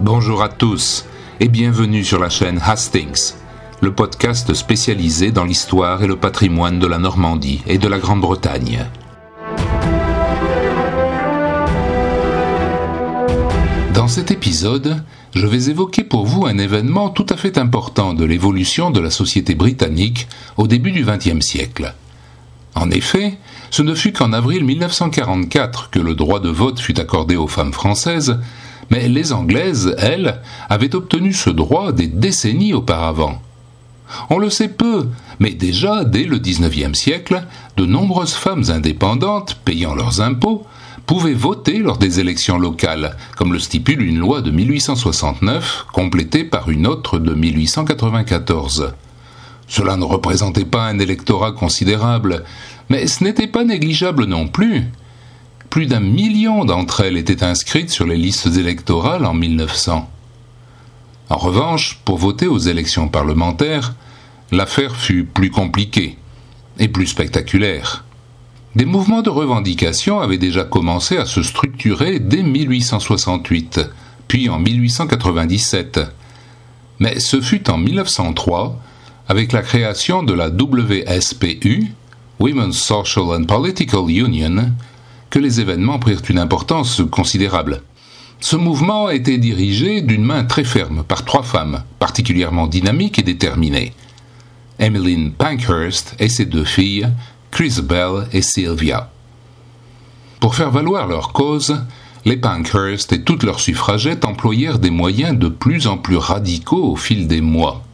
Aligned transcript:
Bonjour 0.00 0.44
à 0.44 0.48
tous 0.48 1.06
et 1.40 1.48
bienvenue 1.48 2.04
sur 2.04 2.20
la 2.20 2.30
chaîne 2.30 2.60
Hastings, 2.64 3.32
le 3.80 3.92
podcast 3.92 4.54
spécialisé 4.54 5.32
dans 5.32 5.42
l'histoire 5.42 6.04
et 6.04 6.06
le 6.06 6.14
patrimoine 6.14 6.78
de 6.78 6.86
la 6.86 6.98
Normandie 6.98 7.62
et 7.66 7.78
de 7.78 7.88
la 7.88 7.98
Grande-Bretagne. 7.98 8.86
Dans 13.92 14.06
cet 14.06 14.30
épisode, 14.30 15.02
je 15.34 15.46
vais 15.48 15.68
évoquer 15.68 16.04
pour 16.04 16.26
vous 16.26 16.46
un 16.46 16.58
événement 16.58 17.10
tout 17.10 17.26
à 17.28 17.36
fait 17.36 17.58
important 17.58 18.14
de 18.14 18.24
l'évolution 18.24 18.92
de 18.92 19.00
la 19.00 19.10
société 19.10 19.56
britannique 19.56 20.28
au 20.58 20.68
début 20.68 20.92
du 20.92 21.04
XXe 21.04 21.44
siècle. 21.44 21.92
En 22.76 22.92
effet, 22.92 23.36
ce 23.70 23.82
ne 23.82 23.96
fut 23.96 24.12
qu'en 24.12 24.32
avril 24.32 24.64
1944 24.64 25.90
que 25.90 25.98
le 25.98 26.14
droit 26.14 26.38
de 26.38 26.50
vote 26.50 26.78
fut 26.78 27.00
accordé 27.00 27.34
aux 27.34 27.48
femmes 27.48 27.72
françaises, 27.72 28.38
mais 28.90 29.08
les 29.08 29.32
Anglaises, 29.32 29.94
elles, 29.98 30.40
avaient 30.68 30.94
obtenu 30.94 31.32
ce 31.32 31.50
droit 31.50 31.92
des 31.92 32.06
décennies 32.06 32.74
auparavant. 32.74 33.40
On 34.30 34.38
le 34.38 34.50
sait 34.50 34.68
peu, 34.68 35.08
mais 35.38 35.50
déjà 35.50 36.04
dès 36.04 36.24
le 36.24 36.38
XIXe 36.38 36.98
siècle, 36.98 37.44
de 37.76 37.84
nombreuses 37.84 38.34
femmes 38.34 38.64
indépendantes, 38.68 39.58
payant 39.64 39.94
leurs 39.94 40.20
impôts, 40.20 40.66
pouvaient 41.06 41.34
voter 41.34 41.78
lors 41.78 41.98
des 41.98 42.20
élections 42.20 42.58
locales, 42.58 43.16
comme 43.36 43.52
le 43.52 43.58
stipule 43.58 44.02
une 44.02 44.18
loi 44.18 44.42
de 44.42 44.50
1869, 44.50 45.86
complétée 45.92 46.44
par 46.44 46.70
une 46.70 46.86
autre 46.86 47.18
de 47.18 47.34
1894. 47.34 48.92
Cela 49.68 49.96
ne 49.96 50.04
représentait 50.04 50.64
pas 50.64 50.86
un 50.86 50.98
électorat 50.98 51.52
considérable, 51.52 52.44
mais 52.88 53.06
ce 53.06 53.24
n'était 53.24 53.46
pas 53.46 53.64
négligeable 53.64 54.24
non 54.24 54.48
plus. 54.48 54.84
Plus 55.70 55.86
d'un 55.86 56.00
million 56.00 56.64
d'entre 56.64 57.02
elles 57.02 57.16
étaient 57.16 57.44
inscrites 57.44 57.90
sur 57.90 58.06
les 58.06 58.16
listes 58.16 58.46
électorales 58.56 59.26
en 59.26 59.34
1900. 59.34 60.08
En 61.30 61.36
revanche, 61.36 62.00
pour 62.04 62.16
voter 62.16 62.46
aux 62.46 62.58
élections 62.58 63.08
parlementaires, 63.08 63.94
l'affaire 64.50 64.96
fut 64.96 65.24
plus 65.24 65.50
compliquée 65.50 66.16
et 66.78 66.88
plus 66.88 67.06
spectaculaire. 67.06 68.04
Des 68.76 68.86
mouvements 68.86 69.22
de 69.22 69.30
revendication 69.30 70.20
avaient 70.20 70.38
déjà 70.38 70.64
commencé 70.64 71.16
à 71.18 71.26
se 71.26 71.42
structurer 71.42 72.18
dès 72.18 72.42
1868, 72.42 73.80
puis 74.26 74.48
en 74.48 74.58
1897. 74.58 76.00
Mais 77.00 77.18
ce 77.20 77.40
fut 77.40 77.68
en 77.70 77.76
1903, 77.76 78.80
avec 79.28 79.52
la 79.52 79.62
création 79.62 80.22
de 80.22 80.32
la 80.32 80.48
WSPU, 80.48 81.88
Women's 82.40 82.78
Social 82.78 83.24
and 83.34 83.44
Political 83.44 84.08
Union, 84.08 84.72
que 85.30 85.38
les 85.38 85.60
événements 85.60 85.98
prirent 85.98 86.22
une 86.28 86.38
importance 86.38 87.02
considérable. 87.10 87.82
Ce 88.40 88.56
mouvement 88.56 89.10
était 89.10 89.38
dirigé 89.38 90.00
d'une 90.00 90.24
main 90.24 90.44
très 90.44 90.64
ferme 90.64 91.02
par 91.02 91.24
trois 91.24 91.42
femmes, 91.42 91.82
particulièrement 91.98 92.66
dynamiques 92.66 93.18
et 93.18 93.24
déterminées. 93.24 93.92
Emmeline 94.78 95.32
Pankhurst 95.32 96.14
et 96.20 96.28
ses 96.28 96.46
deux 96.46 96.64
filles, 96.64 97.08
Chrisabel 97.50 98.28
et 98.32 98.42
Sylvia. 98.42 99.10
Pour 100.40 100.54
faire 100.54 100.70
valoir 100.70 101.08
leur 101.08 101.32
cause, 101.32 101.80
les 102.24 102.36
Pankhurst 102.36 103.12
et 103.12 103.22
toutes 103.22 103.42
leurs 103.42 103.58
suffragettes 103.58 104.24
employèrent 104.24 104.78
des 104.78 104.90
moyens 104.90 105.36
de 105.36 105.48
plus 105.48 105.88
en 105.88 105.98
plus 105.98 106.16
radicaux 106.16 106.92
au 106.92 106.96
fil 106.96 107.26
des 107.26 107.40
mois. 107.40 107.84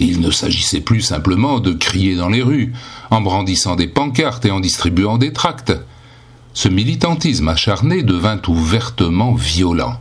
Il 0.00 0.20
ne 0.20 0.32
s'agissait 0.32 0.80
plus 0.80 1.02
simplement 1.02 1.60
de 1.60 1.72
crier 1.72 2.16
dans 2.16 2.28
les 2.28 2.42
rues, 2.42 2.72
en 3.10 3.20
brandissant 3.20 3.76
des 3.76 3.86
pancartes 3.86 4.44
et 4.44 4.50
en 4.50 4.58
distribuant 4.58 5.18
des 5.18 5.32
tracts 5.32 5.72
ce 6.54 6.68
militantisme 6.68 7.48
acharné 7.48 8.02
devint 8.02 8.40
ouvertement 8.48 9.34
violent. 9.34 9.98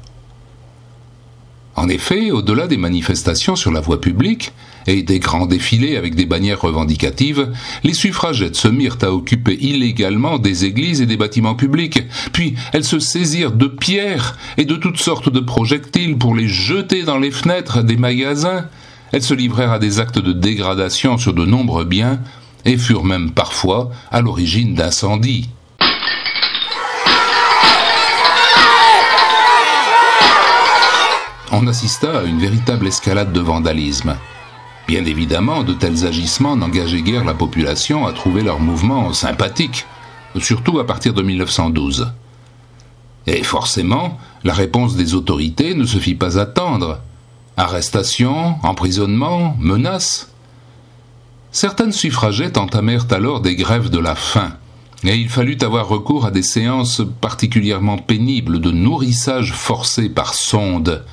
En 1.75 1.87
effet, 1.87 2.31
au-delà 2.31 2.67
des 2.67 2.77
manifestations 2.77 3.55
sur 3.55 3.71
la 3.71 3.79
voie 3.79 4.01
publique 4.01 4.51
et 4.87 5.03
des 5.03 5.19
grands 5.19 5.45
défilés 5.45 5.95
avec 5.95 6.15
des 6.15 6.25
bannières 6.25 6.61
revendicatives, 6.61 7.51
les 7.83 7.93
suffragettes 7.93 8.57
se 8.57 8.67
mirent 8.67 8.97
à 9.01 9.13
occuper 9.13 9.57
illégalement 9.59 10.37
des 10.37 10.65
églises 10.65 11.01
et 11.01 11.05
des 11.05 11.17
bâtiments 11.17 11.55
publics, 11.55 12.03
puis 12.33 12.55
elles 12.73 12.83
se 12.83 12.99
saisirent 12.99 13.53
de 13.53 13.67
pierres 13.67 14.37
et 14.57 14.65
de 14.65 14.75
toutes 14.75 14.99
sortes 14.99 15.29
de 15.29 15.39
projectiles 15.39 16.17
pour 16.17 16.35
les 16.35 16.47
jeter 16.47 17.03
dans 17.03 17.17
les 17.17 17.31
fenêtres 17.31 17.83
des 17.83 17.97
magasins, 17.97 18.65
elles 19.13 19.23
se 19.23 19.33
livrèrent 19.33 19.71
à 19.71 19.79
des 19.79 19.99
actes 19.99 20.19
de 20.19 20.33
dégradation 20.33 21.17
sur 21.17 21.33
de 21.33 21.45
nombreux 21.45 21.85
biens 21.85 22.19
et 22.65 22.77
furent 22.77 23.05
même 23.05 23.31
parfois 23.31 23.91
à 24.11 24.21
l'origine 24.21 24.75
d'incendies. 24.75 25.49
On 31.51 31.67
assista 31.67 32.19
à 32.19 32.23
une 32.23 32.39
véritable 32.39 32.87
escalade 32.87 33.33
de 33.33 33.39
vandalisme. 33.41 34.15
Bien 34.87 35.05
évidemment, 35.05 35.63
de 35.63 35.73
tels 35.73 36.05
agissements 36.05 36.55
n'engageaient 36.55 37.01
guère 37.01 37.25
la 37.25 37.33
population 37.33 38.07
à 38.07 38.13
trouver 38.13 38.41
leur 38.41 38.59
mouvement 38.59 39.13
sympathique, 39.13 39.85
surtout 40.39 40.79
à 40.79 40.87
partir 40.87 41.13
de 41.13 41.21
1912. 41.21 42.13
Et 43.27 43.43
forcément, 43.43 44.17
la 44.43 44.53
réponse 44.53 44.95
des 44.95 45.13
autorités 45.13 45.75
ne 45.75 45.85
se 45.85 45.97
fit 45.97 46.15
pas 46.15 46.39
attendre. 46.39 46.99
Arrestations, 47.57 48.55
emprisonnements, 48.63 49.55
menaces. 49.59 50.31
Certaines 51.51 51.91
suffragettes 51.91 52.57
entamèrent 52.57 53.07
alors 53.11 53.41
des 53.41 53.55
grèves 53.55 53.89
de 53.89 53.99
la 53.99 54.15
faim, 54.15 54.53
et 55.03 55.15
il 55.15 55.29
fallut 55.29 55.57
avoir 55.61 55.87
recours 55.87 56.25
à 56.25 56.31
des 56.31 56.43
séances 56.43 57.01
particulièrement 57.19 57.97
pénibles 57.97 58.61
de 58.61 58.71
nourrissage 58.71 59.53
forcé 59.53 60.09
par 60.09 60.33
sonde, 60.33 61.03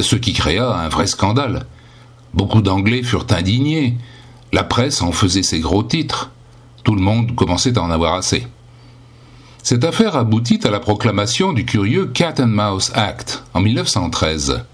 ce 0.00 0.16
qui 0.16 0.32
créa 0.32 0.74
un 0.74 0.88
vrai 0.88 1.06
scandale. 1.06 1.66
Beaucoup 2.34 2.62
d'Anglais 2.62 3.02
furent 3.02 3.26
indignés. 3.30 3.96
La 4.52 4.64
presse 4.64 5.02
en 5.02 5.12
faisait 5.12 5.42
ses 5.42 5.60
gros 5.60 5.82
titres. 5.82 6.30
Tout 6.84 6.94
le 6.94 7.02
monde 7.02 7.34
commençait 7.34 7.76
à 7.76 7.82
en 7.82 7.90
avoir 7.90 8.14
assez. 8.14 8.46
Cette 9.62 9.84
affaire 9.84 10.16
aboutit 10.16 10.60
à 10.64 10.70
la 10.70 10.80
proclamation 10.80 11.52
du 11.52 11.64
curieux 11.64 12.06
Cat 12.06 12.34
and 12.38 12.48
Mouse 12.48 12.90
Act 12.94 13.44
en 13.54 13.60
1913. 13.60 14.64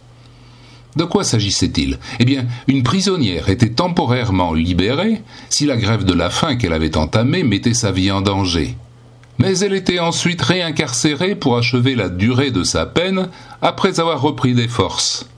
De 0.97 1.05
quoi 1.05 1.25
s'agissait-il? 1.25 1.99
Eh 2.19 2.25
bien, 2.25 2.47
une 2.67 2.83
prisonnière 2.83 3.51
était 3.51 3.71
temporairement 3.71 4.55
libérée 4.55 5.23
si 5.51 5.67
la 5.67 5.77
grève 5.77 6.05
de 6.05 6.15
la 6.15 6.31
faim 6.31 6.57
qu'elle 6.57 6.73
avait 6.73 6.97
entamée 6.97 7.43
mettait 7.43 7.75
sa 7.75 7.93
vie 7.93 8.11
en 8.11 8.21
danger 8.21 8.77
mais 9.39 9.59
elle 9.59 9.75
était 9.75 10.01
ensuite 10.01 10.43
réincarcérée 10.43 11.35
pour 11.35 11.57
achever 11.57 11.95
la 11.95 12.09
durée 12.09 12.51
de 12.51 12.65
sa 12.65 12.87
peine 12.87 13.29
après 13.63 14.01
avoir 14.01 14.21
repris 14.21 14.55
des 14.55 14.69
forces. 14.69 15.29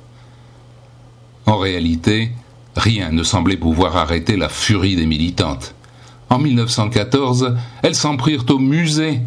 En 1.46 1.58
réalité, 1.58 2.32
rien 2.76 3.10
ne 3.10 3.22
semblait 3.22 3.56
pouvoir 3.56 3.96
arrêter 3.96 4.36
la 4.36 4.48
furie 4.48 4.96
des 4.96 5.06
militantes. 5.06 5.74
En 6.30 6.38
1914, 6.38 7.56
elles 7.82 7.94
s'en 7.94 8.16
prirent 8.16 8.44
au 8.48 8.58
musée 8.58 9.20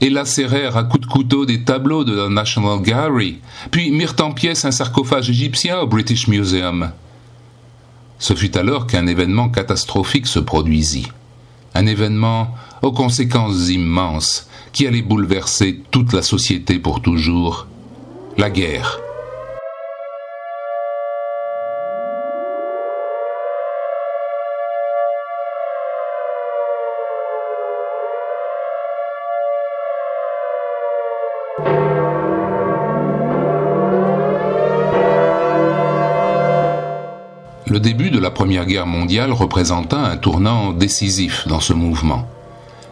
et 0.00 0.10
lacérèrent 0.10 0.76
à 0.76 0.84
coups 0.84 1.06
de 1.06 1.10
couteau 1.10 1.44
des 1.44 1.62
tableaux 1.64 2.04
de 2.04 2.14
la 2.14 2.28
National 2.28 2.80
Gallery, 2.82 3.38
puis 3.70 3.90
mirent 3.90 4.16
en 4.20 4.32
pièces 4.32 4.64
un 4.64 4.70
sarcophage 4.70 5.28
égyptien 5.28 5.80
au 5.80 5.86
British 5.86 6.28
Museum. 6.28 6.92
Ce 8.18 8.34
fut 8.34 8.56
alors 8.56 8.86
qu'un 8.86 9.06
événement 9.06 9.48
catastrophique 9.48 10.26
se 10.26 10.38
produisit. 10.38 11.08
Un 11.80 11.86
événement 11.86 12.54
aux 12.82 12.92
conséquences 12.92 13.70
immenses 13.70 14.46
qui 14.70 14.86
allaient 14.86 15.00
bouleverser 15.00 15.80
toute 15.90 16.12
la 16.12 16.20
société 16.20 16.78
pour 16.78 17.00
toujours, 17.00 17.68
la 18.36 18.50
guerre. 18.50 19.00
Le 37.70 37.78
début 37.78 38.10
de 38.10 38.18
la 38.18 38.32
Première 38.32 38.66
Guerre 38.66 38.88
mondiale 38.88 39.30
représenta 39.30 39.96
un 39.96 40.16
tournant 40.16 40.72
décisif 40.72 41.46
dans 41.46 41.60
ce 41.60 41.72
mouvement. 41.72 42.28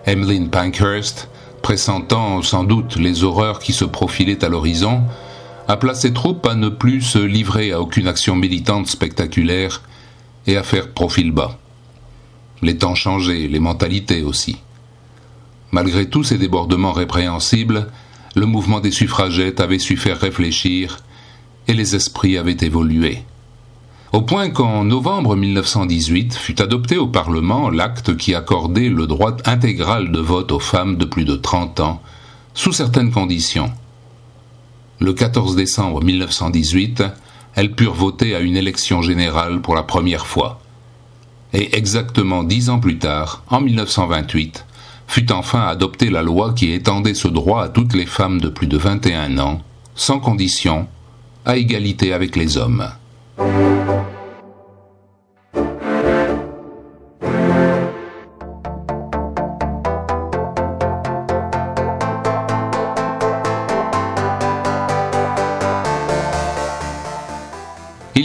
Emmeline 0.07 0.51
Pankhurst, 0.51 1.29
pressentant 1.63 2.43
sans 2.43 2.63
doute 2.63 2.95
les 2.95 3.25
horreurs 3.25 3.59
qui 3.59 3.73
se 3.73 3.85
profilaient 3.85 4.45
à 4.45 4.49
l'horizon, 4.49 5.03
appela 5.67 5.95
ses 5.95 6.13
troupes 6.13 6.47
à 6.47 6.55
ne 6.55 6.69
plus 6.69 7.03
se 7.03 7.19
livrer 7.19 7.73
à 7.73 7.81
aucune 7.81 8.07
action 8.07 8.37
militante 8.37 8.87
spectaculaire 8.87 9.83
et 10.47 10.57
à 10.57 10.63
faire 10.63 10.93
profil 10.93 11.33
bas. 11.33 11.59
Les 12.63 12.77
temps 12.77 12.95
changeaient, 12.95 13.49
les 13.49 13.59
mentalités 13.59 14.23
aussi. 14.23 14.59
Malgré 15.73 16.09
tous 16.09 16.23
ces 16.23 16.39
débordements 16.39 16.93
répréhensibles, 16.93 17.89
le 18.37 18.47
mouvement 18.47 18.79
des 18.79 18.93
suffragettes 18.93 19.59
avait 19.59 19.81
su 19.81 19.97
faire 19.97 20.21
réfléchir 20.21 20.99
et 21.67 21.75
les 21.75 21.97
esprits 21.97 22.39
avaient 22.39 22.59
évolué 22.61 23.25
au 24.13 24.23
point 24.23 24.49
qu'en 24.49 24.85
novembre 24.85 25.37
1918 25.37 26.35
fut 26.35 26.63
adopté 26.63 26.97
au 26.97 27.07
Parlement 27.07 27.69
l'acte 27.69 28.17
qui 28.17 28.35
accordait 28.35 28.89
le 28.89 29.07
droit 29.07 29.37
intégral 29.45 30.11
de 30.11 30.19
vote 30.19 30.51
aux 30.51 30.59
femmes 30.59 30.97
de 30.97 31.05
plus 31.05 31.25
de 31.25 31.37
30 31.37 31.81
ans, 31.81 32.03
sous 32.55 32.73
certaines 32.73 33.13
conditions. 33.13 33.71
le 35.01 35.13
14 35.13 35.55
décembre 35.55 36.03
1918, 36.03 37.05
elles 37.55 37.73
purent 37.73 37.95
voter 37.95 38.35
à 38.35 38.41
une 38.41 38.57
élection 38.57 39.03
générale 39.03 39.61
pour 39.61 39.75
la 39.75 39.83
première 39.83 40.27
fois. 40.27 40.61
Et 41.53 41.77
exactement 41.77 42.43
dix 42.43 42.69
ans 42.69 42.81
plus 42.81 42.99
tard, 42.99 43.45
en 43.49 43.61
1928, 43.61 44.65
fut 45.07 45.33
enfin 45.33 45.67
adoptée 45.67 46.11
la 46.11 46.23
loi 46.23 46.53
qui 46.53 46.73
étendait 46.73 47.15
ce 47.15 47.29
droit 47.29 47.63
à 47.63 47.69
toutes 47.69 47.95
les 47.95 48.07
femmes 48.07 48.41
de 48.41 48.49
plus 48.49 48.67
de 48.67 48.77
21 48.77 49.39
ans, 49.39 49.61
sans 49.95 50.19
condition, 50.19 50.89
à 51.45 51.57
égalité 51.57 52.13
avec 52.13 52.35
les 52.37 52.57
hommes. 52.57 52.89
Il 53.41 53.45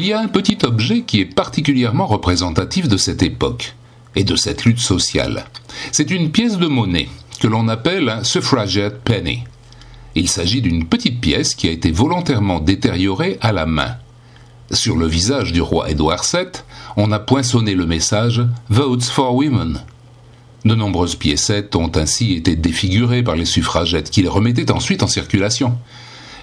y 0.04 0.12
a 0.12 0.20
un 0.20 0.28
petit 0.28 0.58
objet 0.64 1.02
qui 1.02 1.22
est 1.22 1.26
particulièrement 1.26 2.08
représentatif 2.08 2.88
de 2.88 2.98
cette 2.98 3.22
époque 3.22 3.76
et 4.16 4.24
de 4.24 4.36
cette 4.36 4.66
lutte 4.66 4.80
sociale. 4.80 5.46
C'est 5.92 6.10
une 6.10 6.32
pièce 6.32 6.58
de 6.58 6.66
monnaie 6.66 7.10
que 7.40 7.48
l'on 7.48 7.68
appelle 7.68 8.10
un 8.10 8.24
suffragette 8.24 9.02
penny. 9.04 9.44
Il 10.16 10.28
s'agit 10.28 10.62
d'une 10.62 10.88
petite 10.88 11.22
pièce 11.22 11.54
qui 11.54 11.68
a 11.68 11.72
été 11.72 11.92
volontairement 11.92 12.60
détériorée 12.60 13.38
à 13.42 13.52
la 13.52 13.68
main. 13.68 13.98
Sur 14.74 14.98
le 14.98 15.06
visage 15.06 15.54
du 15.54 15.62
roi 15.62 15.92
Édouard 15.92 16.26
VII, 16.26 16.48
on 16.98 17.12
a 17.12 17.20
poinçonné 17.20 17.76
le 17.76 17.86
message 17.86 18.42
Votes 18.70 19.04
for 19.04 19.36
Women. 19.36 19.80
De 20.66 20.74
nombreuses 20.74 21.16
piécettes 21.16 21.76
ont 21.76 21.92
ainsi 21.94 22.34
été 22.34 22.56
défigurées 22.56 23.22
par 23.22 23.36
les 23.36 23.46
suffragettes 23.46 24.10
qui 24.10 24.24
les 24.24 24.28
remettaient 24.28 24.72
ensuite 24.72 25.04
en 25.04 25.08
circulation. 25.08 25.78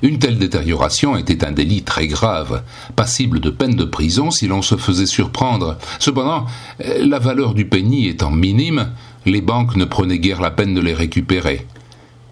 Une 0.03 0.21
telle 0.21 0.39
détérioration 0.39 1.17
était 1.17 1.45
un 1.45 1.51
délit 1.51 1.83
très 1.83 2.07
grave, 2.07 2.63
passible 2.95 3.41
de 3.41 3.51
peine 3.51 3.75
de 3.75 3.85
prison 3.85 4.31
si 4.31 4.47
l'on 4.47 4.63
se 4.63 4.77
faisait 4.77 5.07
surprendre. 5.07 5.77
Cependant, 5.99 6.47
la 6.79 7.19
valeur 7.19 7.53
du 7.53 7.65
penny 7.65 8.07
étant 8.07 8.31
minime, 8.31 8.93
les 9.27 9.41
banques 9.41 9.75
ne 9.75 9.85
prenaient 9.85 10.21
guère 10.21 10.41
la 10.41 10.53
peine 10.53 10.75
de 10.75 10.81
les 10.81 10.95
récupérer. 10.95 11.67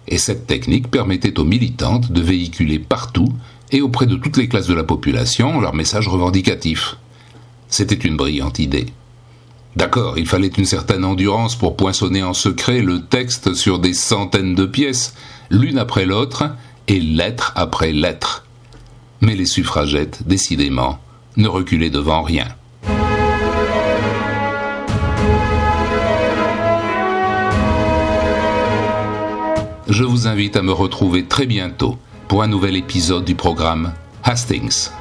Et 0.07 0.17
cette 0.17 0.47
technique 0.47 0.89
permettait 0.89 1.39
aux 1.39 1.45
militantes 1.45 2.09
de 2.09 2.21
véhiculer 2.21 2.79
partout 2.79 3.27
et 3.71 3.81
auprès 3.81 4.05
de 4.05 4.15
toutes 4.15 4.37
les 4.37 4.47
classes 4.47 4.67
de 4.67 4.73
la 4.73 4.83
population 4.83 5.59
leurs 5.59 5.75
messages 5.75 6.07
revendicatifs. 6.07 6.97
C'était 7.67 7.95
une 7.95 8.17
brillante 8.17 8.59
idée. 8.59 8.87
D'accord, 9.75 10.17
il 10.17 10.25
fallait 10.25 10.47
une 10.47 10.65
certaine 10.65 11.05
endurance 11.05 11.55
pour 11.55 11.75
poinçonner 11.77 12.23
en 12.23 12.33
secret 12.33 12.81
le 12.81 13.05
texte 13.05 13.53
sur 13.53 13.79
des 13.79 13.93
centaines 13.93 14.55
de 14.55 14.65
pièces, 14.65 15.13
l'une 15.51 15.77
après 15.77 16.05
l'autre, 16.05 16.49
et 16.87 16.99
lettre 16.99 17.53
après 17.55 17.91
lettre. 17.91 18.45
Mais 19.21 19.35
les 19.35 19.45
suffragettes, 19.45 20.23
décidément, 20.25 20.99
ne 21.37 21.47
reculaient 21.47 21.91
devant 21.91 22.23
rien. 22.23 22.47
Je 29.87 30.03
vous 30.03 30.27
invite 30.27 30.55
à 30.55 30.61
me 30.63 30.71
retrouver 30.71 31.25
très 31.25 31.45
bientôt 31.45 31.97
pour 32.29 32.43
un 32.43 32.47
nouvel 32.47 32.77
épisode 32.77 33.25
du 33.25 33.33
programme 33.33 33.91
Hastings. 34.23 34.91